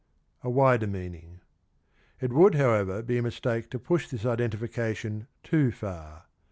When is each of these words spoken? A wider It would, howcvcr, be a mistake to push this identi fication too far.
A 0.41 0.49
wider 0.49 0.87
It 2.19 2.33
would, 2.33 2.53
howcvcr, 2.53 3.05
be 3.05 3.19
a 3.19 3.21
mistake 3.21 3.69
to 3.69 3.77
push 3.77 4.07
this 4.07 4.23
identi 4.23 4.55
fication 4.57 5.27
too 5.43 5.69
far. 5.71 6.23